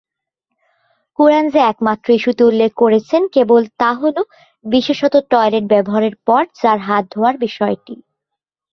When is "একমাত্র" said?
1.71-2.07